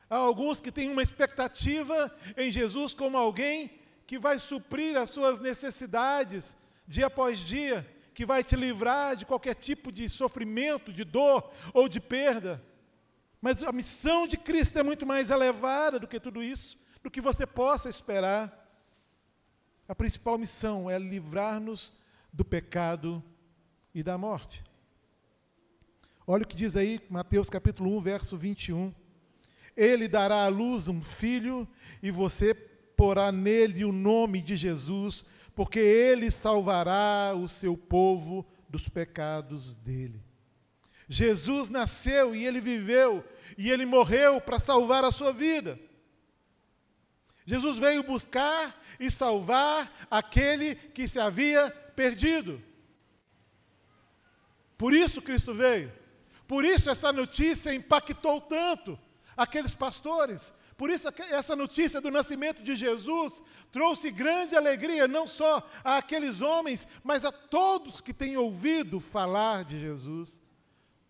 Há 0.08 0.16
alguns 0.16 0.60
que 0.60 0.70
têm 0.70 0.90
uma 0.90 1.02
expectativa 1.02 2.14
em 2.36 2.50
Jesus 2.50 2.94
como 2.94 3.16
alguém 3.16 3.70
que 4.06 4.18
vai 4.18 4.38
suprir 4.38 4.96
as 4.96 5.10
suas 5.10 5.40
necessidades 5.40 6.56
dia 6.86 7.06
após 7.06 7.40
dia, 7.40 7.84
que 8.14 8.24
vai 8.24 8.44
te 8.44 8.54
livrar 8.54 9.16
de 9.16 9.26
qualquer 9.26 9.54
tipo 9.54 9.90
de 9.90 10.08
sofrimento, 10.08 10.92
de 10.92 11.04
dor 11.04 11.52
ou 11.74 11.88
de 11.88 12.00
perda. 12.00 12.62
Mas 13.40 13.62
a 13.62 13.72
missão 13.72 14.26
de 14.26 14.36
Cristo 14.36 14.78
é 14.78 14.82
muito 14.82 15.04
mais 15.04 15.30
elevada 15.30 15.98
do 15.98 16.06
que 16.06 16.20
tudo 16.20 16.42
isso, 16.42 16.78
do 17.02 17.10
que 17.10 17.20
você 17.20 17.46
possa 17.46 17.90
esperar. 17.90 18.64
A 19.88 19.94
principal 19.94 20.38
missão 20.38 20.90
é 20.90 20.98
livrar-nos 20.98 21.92
do 22.32 22.44
pecado 22.44 23.22
e 23.94 24.02
da 24.02 24.16
morte. 24.16 24.64
Olha 26.28 26.42
o 26.42 26.46
que 26.46 26.56
diz 26.56 26.76
aí 26.76 27.00
Mateus 27.08 27.48
capítulo 27.48 27.96
1, 27.98 28.00
verso 28.00 28.36
21. 28.36 28.92
Ele 29.76 30.08
dará 30.08 30.44
à 30.44 30.48
luz 30.48 30.88
um 30.88 31.00
filho 31.00 31.68
e 32.02 32.10
você 32.10 32.52
porá 32.52 33.30
nele 33.30 33.84
o 33.84 33.92
nome 33.92 34.42
de 34.42 34.56
Jesus, 34.56 35.24
porque 35.54 35.78
ele 35.78 36.28
salvará 36.30 37.32
o 37.36 37.46
seu 37.46 37.76
povo 37.76 38.44
dos 38.68 38.88
pecados 38.88 39.76
dele. 39.76 40.20
Jesus 41.08 41.70
nasceu 41.70 42.34
e 42.34 42.44
ele 42.44 42.60
viveu 42.60 43.24
e 43.56 43.70
ele 43.70 43.86
morreu 43.86 44.40
para 44.40 44.58
salvar 44.58 45.04
a 45.04 45.12
sua 45.12 45.32
vida. 45.32 45.78
Jesus 47.44 47.78
veio 47.78 48.02
buscar 48.02 48.82
e 48.98 49.08
salvar 49.12 50.08
aquele 50.10 50.74
que 50.74 51.06
se 51.06 51.20
havia 51.20 51.70
perdido. 51.94 52.60
Por 54.76 54.92
isso 54.92 55.22
Cristo 55.22 55.54
veio. 55.54 55.92
Por 56.46 56.64
isso 56.64 56.88
essa 56.88 57.12
notícia 57.12 57.74
impactou 57.74 58.40
tanto 58.40 58.98
aqueles 59.36 59.74
pastores. 59.74 60.52
Por 60.76 60.90
isso 60.90 61.08
essa 61.30 61.56
notícia 61.56 62.00
do 62.00 62.10
nascimento 62.10 62.62
de 62.62 62.76
Jesus 62.76 63.42
trouxe 63.72 64.10
grande 64.10 64.54
alegria 64.54 65.08
não 65.08 65.26
só 65.26 65.66
àqueles 65.82 66.40
homens, 66.40 66.86
mas 67.02 67.24
a 67.24 67.32
todos 67.32 68.00
que 68.00 68.12
têm 68.12 68.36
ouvido 68.36 69.00
falar 69.00 69.64
de 69.64 69.80
Jesus. 69.80 70.40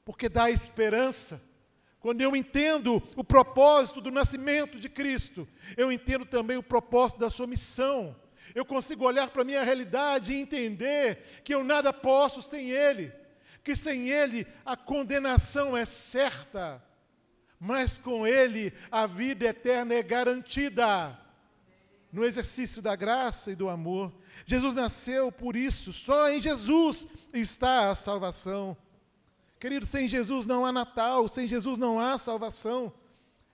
Porque 0.04 0.28
dá 0.28 0.50
esperança. 0.50 1.42
Quando 1.98 2.20
eu 2.20 2.36
entendo 2.36 3.02
o 3.16 3.24
propósito 3.24 4.00
do 4.00 4.12
nascimento 4.12 4.78
de 4.78 4.88
Cristo, 4.88 5.48
eu 5.76 5.90
entendo 5.90 6.24
também 6.24 6.56
o 6.56 6.62
propósito 6.62 7.18
da 7.18 7.28
sua 7.28 7.48
missão. 7.48 8.14
Eu 8.54 8.64
consigo 8.64 9.04
olhar 9.04 9.28
para 9.30 9.42
a 9.42 9.44
minha 9.44 9.64
realidade 9.64 10.32
e 10.32 10.40
entender 10.40 11.42
que 11.42 11.52
eu 11.52 11.64
nada 11.64 11.92
posso 11.92 12.40
sem 12.40 12.70
Ele, 12.70 13.12
que 13.66 13.74
sem 13.74 14.08
Ele 14.08 14.46
a 14.64 14.76
condenação 14.76 15.76
é 15.76 15.84
certa, 15.84 16.80
mas 17.58 17.98
com 17.98 18.24
Ele 18.24 18.72
a 18.92 19.08
vida 19.08 19.44
eterna 19.44 19.92
é 19.92 20.04
garantida. 20.04 21.18
No 22.12 22.24
exercício 22.24 22.80
da 22.80 22.94
graça 22.94 23.50
e 23.50 23.56
do 23.56 23.68
amor, 23.68 24.14
Jesus 24.46 24.72
nasceu 24.72 25.32
por 25.32 25.56
isso, 25.56 25.92
só 25.92 26.30
em 26.30 26.40
Jesus 26.40 27.08
está 27.34 27.90
a 27.90 27.96
salvação. 27.96 28.76
Querido, 29.58 29.84
sem 29.84 30.06
Jesus 30.06 30.46
não 30.46 30.64
há 30.64 30.70
Natal, 30.70 31.26
sem 31.26 31.48
Jesus 31.48 31.76
não 31.76 31.98
há 31.98 32.16
salvação. 32.18 32.92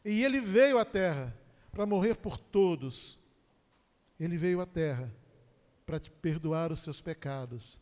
E 0.04 0.22
ele 0.22 0.42
veio 0.42 0.78
à 0.78 0.84
terra 0.84 1.34
para 1.72 1.86
morrer 1.86 2.16
por 2.16 2.36
todos. 2.36 3.18
Ele 4.20 4.36
veio 4.36 4.60
à 4.60 4.66
terra 4.66 5.10
para 5.86 5.98
te 5.98 6.10
perdoar 6.10 6.70
os 6.70 6.80
seus 6.80 7.00
pecados 7.00 7.80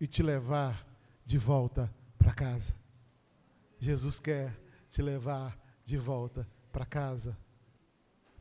e 0.00 0.08
te 0.08 0.24
levar 0.24 0.87
de 1.28 1.36
volta 1.36 1.94
para 2.16 2.32
casa. 2.32 2.74
Jesus 3.78 4.18
quer 4.18 4.58
te 4.90 5.02
levar 5.02 5.60
de 5.84 5.98
volta 5.98 6.48
para 6.72 6.86
casa, 6.86 7.36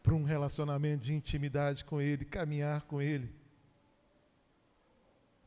para 0.01 0.15
um 0.15 0.23
relacionamento 0.23 1.03
de 1.03 1.13
intimidade 1.13 1.83
com 1.83 1.99
Ele, 1.99 2.23
caminhar 2.23 2.83
com 2.83 3.01
Ele. 3.01 3.35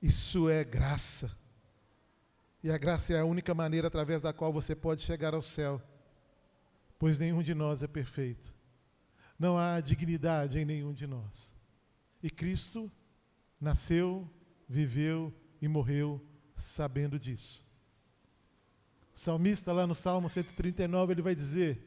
Isso 0.02 0.50
é 0.50 0.62
graça. 0.62 1.34
E 2.62 2.70
a 2.70 2.76
graça 2.76 3.14
é 3.14 3.20
a 3.20 3.24
única 3.24 3.54
maneira 3.54 3.88
através 3.88 4.20
da 4.20 4.34
qual 4.34 4.52
você 4.52 4.76
pode 4.76 5.00
chegar 5.00 5.32
ao 5.32 5.40
céu, 5.40 5.80
pois 6.98 7.18
nenhum 7.18 7.42
de 7.42 7.54
nós 7.54 7.82
é 7.82 7.86
perfeito. 7.86 8.54
Não 9.38 9.56
há 9.56 9.80
dignidade 9.80 10.58
em 10.58 10.66
nenhum 10.66 10.92
de 10.92 11.06
nós. 11.06 11.50
E 12.22 12.28
Cristo 12.28 12.92
nasceu, 13.58 14.30
viveu 14.68 15.34
e 15.58 15.66
morreu 15.66 16.22
sabendo 16.60 17.18
disso. 17.18 17.64
O 19.14 19.18
salmista, 19.18 19.72
lá 19.72 19.86
no 19.86 19.94
Salmo 19.94 20.28
139, 20.28 21.12
ele 21.12 21.22
vai 21.22 21.34
dizer 21.34 21.86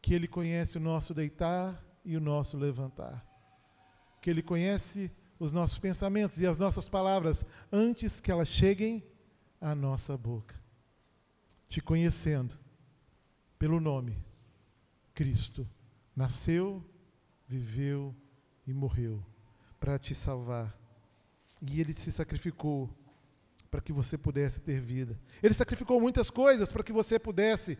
que 0.00 0.14
ele 0.14 0.28
conhece 0.28 0.76
o 0.76 0.80
nosso 0.80 1.14
deitar 1.14 1.82
e 2.04 2.16
o 2.16 2.20
nosso 2.20 2.56
levantar, 2.56 3.24
que 4.20 4.28
ele 4.28 4.42
conhece 4.42 5.10
os 5.38 5.52
nossos 5.52 5.78
pensamentos 5.78 6.38
e 6.38 6.46
as 6.46 6.58
nossas 6.58 6.88
palavras 6.88 7.44
antes 7.72 8.20
que 8.20 8.30
elas 8.30 8.48
cheguem 8.48 9.02
a 9.60 9.74
nossa 9.74 10.16
boca. 10.16 10.54
Te 11.66 11.80
conhecendo 11.80 12.58
pelo 13.58 13.80
nome, 13.80 14.22
Cristo 15.14 15.66
nasceu, 16.14 16.84
viveu 17.48 18.14
e 18.66 18.72
morreu 18.72 19.24
para 19.80 19.98
te 19.98 20.14
salvar. 20.14 20.78
E 21.62 21.80
ele 21.80 21.94
se 21.94 22.12
sacrificou 22.12 22.90
para 23.74 23.80
que 23.80 23.92
você 23.92 24.16
pudesse 24.16 24.60
ter 24.60 24.80
vida. 24.80 25.18
Ele 25.42 25.52
sacrificou 25.52 26.00
muitas 26.00 26.30
coisas 26.30 26.70
para 26.70 26.84
que 26.84 26.92
você 26.92 27.18
pudesse 27.18 27.76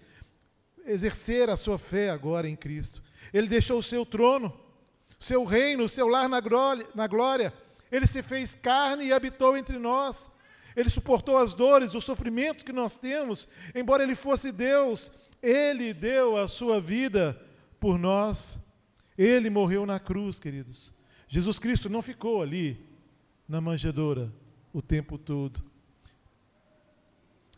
exercer 0.85 1.49
a 1.49 1.57
sua 1.57 1.79
fé 1.79 2.11
agora 2.11 2.49
em 2.49 2.57
Cristo. 2.57 3.01
Ele 3.33 3.47
deixou 3.47 3.79
o 3.79 3.83
seu 3.83 4.05
trono, 4.05 4.53
o 5.21 5.23
seu 5.23 5.45
reino, 5.45 5.85
o 5.85 5.89
seu 5.89 6.09
lar 6.09 6.29
na 6.29 6.41
glória. 7.07 7.55
Ele 7.93 8.09
se 8.09 8.25
fez 8.25 8.57
carne 8.57 9.05
e 9.05 9.13
habitou 9.13 9.57
entre 9.57 9.79
nós. 9.79 10.29
Ele 10.75 10.91
suportou 10.91 11.39
as 11.39 11.55
dores, 11.55 11.95
os 11.95 12.03
sofrimentos 12.03 12.65
que 12.65 12.73
nós 12.73 12.99
temos, 12.99 13.47
embora 13.73 14.03
ele 14.03 14.17
fosse 14.17 14.51
Deus, 14.51 15.13
ele 15.41 15.95
deu 15.95 16.37
a 16.37 16.49
sua 16.49 16.81
vida 16.81 17.41
por 17.79 18.01
nós. 18.01 18.59
Ele 19.17 19.49
morreu 19.49 19.87
na 19.87 20.01
cruz, 20.01 20.41
queridos. 20.41 20.93
Jesus 21.29 21.61
Cristo 21.61 21.89
não 21.89 22.03
ficou 22.03 22.43
ali 22.43 22.85
na 23.49 23.61
manjedoura 23.61 24.33
o 24.73 24.83
tempo 24.83 25.17
todo. 25.17 25.73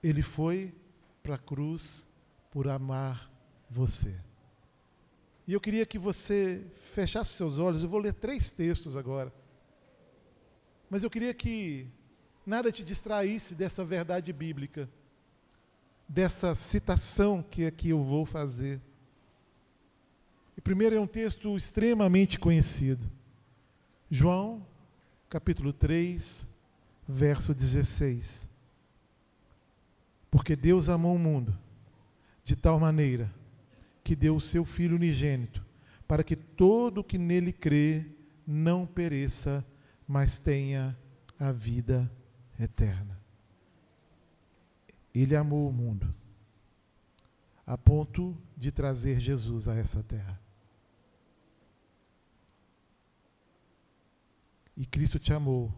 Ele 0.02 0.22
foi 0.22 0.74
para 1.22 1.34
a 1.34 1.38
cruz 1.38 2.06
por 2.50 2.68
amar 2.68 3.30
você. 3.68 4.14
E 5.46 5.52
eu 5.52 5.60
queria 5.60 5.86
que 5.86 5.98
você 5.98 6.66
fechasse 6.92 7.34
seus 7.34 7.58
olhos. 7.58 7.82
Eu 7.82 7.88
vou 7.88 8.00
ler 8.00 8.14
três 8.14 8.50
textos 8.50 8.96
agora. 8.96 9.32
Mas 10.90 11.04
eu 11.04 11.10
queria 11.10 11.32
que 11.32 11.88
nada 12.44 12.72
te 12.72 12.84
distraísse 12.84 13.54
dessa 13.54 13.84
verdade 13.84 14.32
bíblica, 14.32 14.88
dessa 16.08 16.54
citação 16.54 17.42
que 17.42 17.64
aqui 17.64 17.90
eu 17.90 18.02
vou 18.02 18.24
fazer. 18.24 18.80
E 20.56 20.60
primeiro 20.60 20.96
é 20.96 21.00
um 21.00 21.06
texto 21.06 21.56
extremamente 21.56 22.38
conhecido. 22.38 23.10
João, 24.10 24.66
capítulo 25.28 25.72
3, 25.72 26.46
verso 27.06 27.52
16. 27.52 28.48
Porque 30.30 30.56
Deus 30.56 30.88
amou 30.88 31.14
o 31.14 31.18
mundo 31.18 31.56
de 32.44 32.54
tal 32.54 32.78
maneira 32.78 33.32
que 34.04 34.14
deu 34.14 34.36
o 34.36 34.40
seu 34.40 34.64
Filho 34.64 34.96
unigênito, 34.96 35.64
para 36.06 36.22
que 36.22 36.36
todo 36.36 36.98
o 36.98 37.04
que 37.04 37.18
nele 37.18 37.52
crê 37.52 38.06
não 38.46 38.86
pereça, 38.86 39.66
mas 40.06 40.38
tenha 40.38 40.96
a 41.38 41.50
vida 41.50 42.10
eterna. 42.58 43.20
Ele 45.12 45.34
amou 45.34 45.68
o 45.68 45.72
mundo 45.72 46.08
a 47.66 47.76
ponto 47.76 48.36
de 48.56 48.70
trazer 48.70 49.18
Jesus 49.18 49.66
a 49.66 49.74
essa 49.74 50.02
terra. 50.02 50.40
E 54.76 54.86
Cristo 54.86 55.18
te 55.18 55.32
amou 55.32 55.74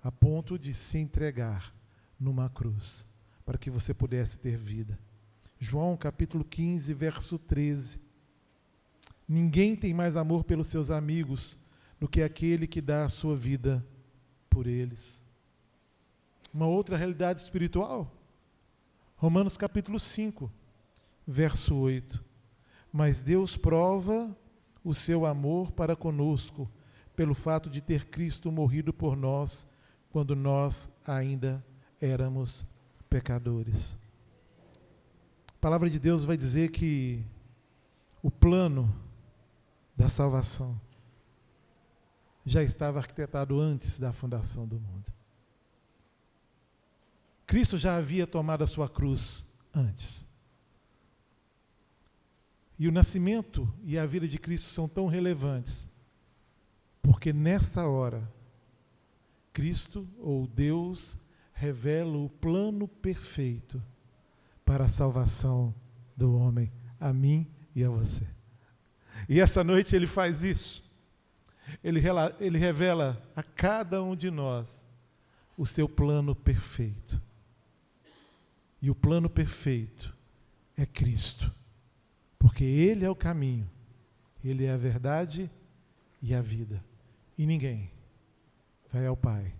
a 0.00 0.12
ponto 0.12 0.56
de 0.56 0.72
se 0.72 0.98
entregar 0.98 1.74
numa 2.20 2.48
cruz 2.48 3.04
para 3.46 3.56
que 3.56 3.70
você 3.70 3.94
pudesse 3.94 4.36
ter 4.38 4.58
vida. 4.58 4.98
João 5.58 5.96
capítulo 5.96 6.44
15, 6.44 6.92
verso 6.92 7.38
13. 7.38 7.98
Ninguém 9.26 9.74
tem 9.74 9.94
mais 9.94 10.16
amor 10.16 10.44
pelos 10.44 10.66
seus 10.66 10.90
amigos 10.90 11.56
do 11.98 12.06
que 12.06 12.22
aquele 12.22 12.66
que 12.66 12.82
dá 12.82 13.06
a 13.06 13.08
sua 13.08 13.34
vida 13.34 13.82
por 14.50 14.66
eles 14.66 15.24
uma 16.56 16.66
outra 16.66 16.96
realidade 16.96 17.42
espiritual. 17.42 18.10
Romanos 19.16 19.58
capítulo 19.58 20.00
5, 20.00 20.50
verso 21.26 21.74
8. 21.74 22.24
Mas 22.90 23.20
Deus 23.22 23.58
prova 23.58 24.34
o 24.82 24.94
seu 24.94 25.26
amor 25.26 25.70
para 25.72 25.94
conosco 25.94 26.66
pelo 27.14 27.34
fato 27.34 27.68
de 27.68 27.82
ter 27.82 28.06
Cristo 28.06 28.50
morrido 28.50 28.90
por 28.90 29.14
nós 29.14 29.66
quando 30.08 30.34
nós 30.34 30.88
ainda 31.06 31.62
éramos 32.00 32.64
pecadores. 33.08 33.98
A 35.48 35.58
palavra 35.60 35.88
de 35.88 35.98
Deus 35.98 36.24
vai 36.24 36.36
dizer 36.36 36.70
que 36.70 37.24
o 38.22 38.30
plano 38.30 38.94
da 39.96 40.08
salvação 40.08 40.78
já 42.44 42.62
estava 42.62 42.98
arquitetado 42.98 43.60
antes 43.60 43.98
da 43.98 44.12
fundação 44.12 44.66
do 44.66 44.78
mundo. 44.78 45.12
Cristo 47.46 47.78
já 47.78 47.96
havia 47.96 48.26
tomado 48.26 48.62
a 48.62 48.66
sua 48.66 48.88
cruz 48.88 49.44
antes. 49.74 50.26
E 52.78 52.86
o 52.86 52.92
nascimento 52.92 53.72
e 53.82 53.98
a 53.98 54.04
vida 54.04 54.28
de 54.28 54.38
Cristo 54.38 54.68
são 54.68 54.88
tão 54.88 55.06
relevantes, 55.06 55.88
porque 57.02 57.32
nesta 57.32 57.86
hora, 57.86 58.30
Cristo 59.52 60.06
ou 60.18 60.46
Deus 60.46 61.16
revela 61.56 62.16
o 62.18 62.28
plano 62.28 62.86
perfeito 62.86 63.82
para 64.64 64.84
a 64.84 64.88
salvação 64.88 65.74
do 66.16 66.36
homem, 66.36 66.70
a 67.00 67.12
mim 67.12 67.46
e 67.74 67.82
a 67.82 67.88
você. 67.88 68.26
E 69.28 69.40
essa 69.40 69.64
noite 69.64 69.96
ele 69.96 70.06
faz 70.06 70.42
isso. 70.42 70.84
Ele, 71.82 72.00
ele 72.38 72.58
revela 72.58 73.20
a 73.34 73.42
cada 73.42 74.02
um 74.02 74.14
de 74.14 74.30
nós 74.30 74.84
o 75.56 75.66
seu 75.66 75.88
plano 75.88 76.34
perfeito. 76.34 77.20
E 78.80 78.90
o 78.90 78.94
plano 78.94 79.28
perfeito 79.28 80.14
é 80.76 80.84
Cristo. 80.84 81.52
Porque 82.38 82.64
Ele 82.64 83.04
é 83.04 83.10
o 83.10 83.16
caminho, 83.16 83.68
Ele 84.44 84.66
é 84.66 84.72
a 84.72 84.76
verdade 84.76 85.50
e 86.20 86.34
a 86.34 86.42
vida. 86.42 86.84
E 87.36 87.46
ninguém 87.46 87.90
vai 88.92 89.06
ao 89.06 89.16
Pai 89.16 89.54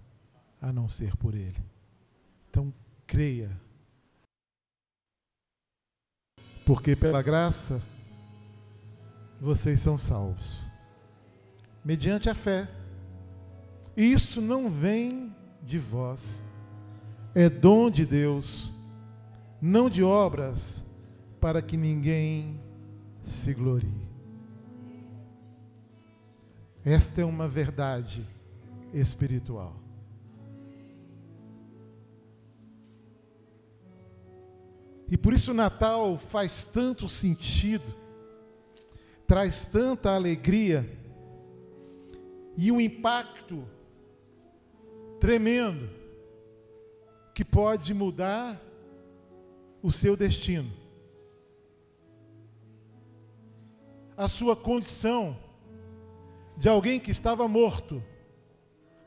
a 0.60 0.72
não 0.72 0.86
ser 0.86 1.16
por 1.16 1.34
Ele. 1.34 1.75
Então, 2.56 2.72
creia. 3.06 3.50
Porque 6.64 6.96
pela 6.96 7.20
graça 7.20 7.82
vocês 9.38 9.78
são 9.78 9.98
salvos. 9.98 10.64
Mediante 11.84 12.30
a 12.30 12.34
fé. 12.34 12.66
E 13.94 14.10
isso 14.10 14.40
não 14.40 14.70
vem 14.70 15.36
de 15.62 15.78
vós. 15.78 16.42
É 17.34 17.50
dom 17.50 17.90
de 17.90 18.06
Deus, 18.06 18.72
não 19.60 19.90
de 19.90 20.02
obras, 20.02 20.82
para 21.38 21.60
que 21.60 21.76
ninguém 21.76 22.58
se 23.20 23.52
glorie. 23.52 24.08
Esta 26.82 27.20
é 27.20 27.24
uma 27.26 27.46
verdade 27.46 28.26
espiritual. 28.94 29.85
E 35.10 35.16
por 35.16 35.32
isso 35.32 35.52
o 35.52 35.54
Natal 35.54 36.18
faz 36.18 36.64
tanto 36.64 37.08
sentido, 37.08 37.94
traz 39.26 39.66
tanta 39.66 40.14
alegria 40.14 40.88
e 42.56 42.72
um 42.72 42.80
impacto 42.80 43.64
tremendo 45.20 45.88
que 47.34 47.44
pode 47.44 47.92
mudar 47.94 48.60
o 49.82 49.92
seu 49.92 50.16
destino. 50.16 50.86
a 54.16 54.28
sua 54.28 54.56
condição 54.56 55.36
de 56.56 56.68
alguém 56.68 56.98
que 56.98 57.10
estava 57.10 57.46
morto 57.46 58.02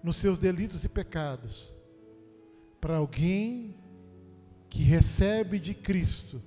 nos 0.04 0.18
seus 0.18 0.38
delitos 0.38 0.84
e 0.86 0.90
pecados, 0.90 1.74
para 2.80 2.98
alguém 2.98 3.76
que 4.70 4.84
recebe 4.84 5.60
de 5.60 5.74
Cristo, 5.74 6.42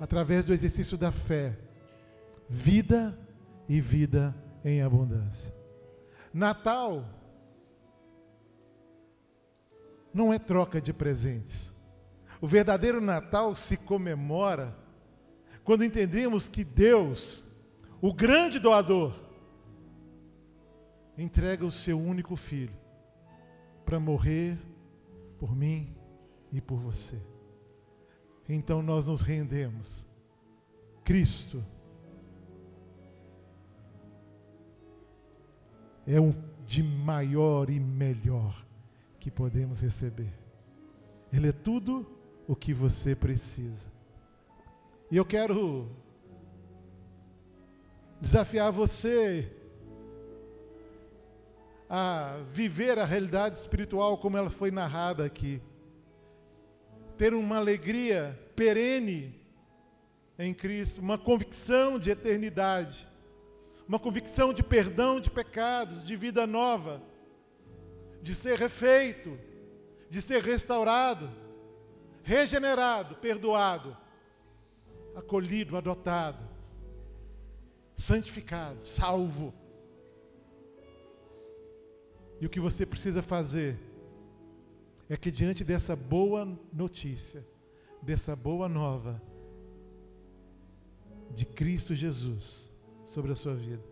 através 0.00 0.44
do 0.44 0.52
exercício 0.52 0.96
da 0.96 1.12
fé, 1.12 1.58
vida 2.48 3.18
e 3.68 3.80
vida 3.80 4.34
em 4.64 4.82
abundância. 4.82 5.54
Natal 6.32 7.04
não 10.12 10.32
é 10.32 10.38
troca 10.38 10.80
de 10.80 10.92
presentes. 10.92 11.72
O 12.40 12.46
verdadeiro 12.46 13.00
Natal 13.00 13.54
se 13.54 13.76
comemora 13.76 14.76
quando 15.62 15.84
entendemos 15.84 16.48
que 16.48 16.62
Deus 16.64 17.44
o 18.06 18.12
grande 18.12 18.58
doador, 18.58 19.18
entrega 21.16 21.64
o 21.64 21.72
seu 21.72 21.98
único 21.98 22.36
filho 22.36 22.76
para 23.82 23.98
morrer 23.98 24.58
por 25.38 25.56
mim 25.56 25.96
e 26.52 26.60
por 26.60 26.78
você. 26.78 27.18
Então 28.48 28.82
nós 28.82 29.06
nos 29.06 29.22
rendemos. 29.22 30.04
Cristo 31.02 31.64
é 36.06 36.20
o 36.20 36.34
de 36.66 36.82
maior 36.82 37.70
e 37.70 37.78
melhor 37.78 38.64
que 39.18 39.30
podemos 39.30 39.80
receber. 39.80 40.32
Ele 41.32 41.48
é 41.48 41.52
tudo 41.52 42.06
o 42.46 42.54
que 42.54 42.72
você 42.72 43.14
precisa. 43.14 43.92
E 45.10 45.16
eu 45.16 45.24
quero 45.24 45.88
desafiar 48.20 48.72
você 48.72 49.52
a 51.88 52.38
viver 52.50 52.98
a 52.98 53.04
realidade 53.04 53.58
espiritual 53.58 54.18
como 54.18 54.36
ela 54.36 54.50
foi 54.50 54.70
narrada 54.70 55.24
aqui. 55.24 55.60
Ter 57.16 57.34
uma 57.34 57.56
alegria 57.56 58.38
perene 58.56 59.40
em 60.38 60.52
Cristo, 60.52 61.00
uma 61.00 61.16
convicção 61.16 61.98
de 61.98 62.10
eternidade, 62.10 63.08
uma 63.86 63.98
convicção 63.98 64.52
de 64.52 64.62
perdão 64.62 65.20
de 65.20 65.30
pecados, 65.30 66.04
de 66.04 66.16
vida 66.16 66.46
nova, 66.46 67.02
de 68.22 68.34
ser 68.34 68.58
refeito, 68.58 69.38
de 70.10 70.20
ser 70.20 70.42
restaurado, 70.42 71.30
regenerado, 72.22 73.16
perdoado, 73.16 73.96
acolhido, 75.14 75.76
adotado 75.76 76.54
santificado, 77.96 78.84
salvo. 78.84 79.54
E 82.40 82.46
o 82.46 82.50
que 82.50 82.60
você 82.60 82.84
precisa 82.84 83.22
fazer 83.22 83.78
é 85.14 85.16
que 85.16 85.30
diante 85.30 85.62
dessa 85.62 85.94
boa 85.94 86.44
notícia, 86.72 87.46
dessa 88.02 88.34
boa 88.34 88.68
nova 88.68 89.22
de 91.36 91.46
Cristo 91.46 91.94
Jesus 91.94 92.68
sobre 93.04 93.30
a 93.30 93.36
sua 93.36 93.54
vida, 93.54 93.84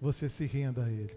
você 0.00 0.28
se 0.28 0.44
renda 0.44 0.84
a 0.84 0.90
Ele. 0.90 1.16